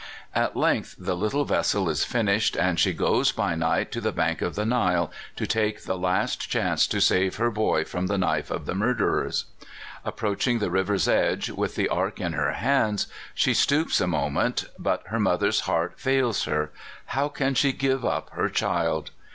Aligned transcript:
At 0.33 0.57
length, 0.57 0.95
the 0.97 1.15
little 1.15 1.45
vessel 1.45 1.87
is 1.87 2.03
finished, 2.03 2.55
and 2.55 2.79
she 2.79 2.91
goes 2.91 3.31
by 3.31 3.53
night 3.53 3.91
to 3.91 4.01
the 4.01 4.11
bank 4.11 4.41
of 4.41 4.55
the 4.55 4.65
Nile, 4.65 5.11
to 5.35 5.45
take 5.45 5.83
the 5.83 5.95
last 5.95 6.49
chance 6.49 6.87
to 6.87 6.99
save 6.99 7.35
her 7.35 7.51
boy 7.51 7.83
from 7.85 8.07
the 8.07 8.17
knife 8.17 8.49
of 8.49 8.65
the 8.65 8.73
murderers. 8.73 9.45
Approaching 10.03 10.57
the 10.57 10.71
river's 10.71 11.07
edge, 11.07 11.51
with 11.51 11.75
the 11.75 11.87
ark 11.87 12.19
in 12.19 12.33
her 12.33 12.53
hands, 12.53 13.05
she 13.35 13.53
stoops 13.53 14.01
a 14.01 14.07
moment, 14.07 14.65
but 14.79 15.03
her 15.09 15.19
mother's 15.19 15.59
heart 15.69 15.99
fails 15.99 16.45
her. 16.45 16.71
How 17.13 17.29
can 17.29 17.53
she 17.53 17.71
give 17.71 18.03
up 18.03 18.31
her 18.31 18.49
child? 18.49 19.11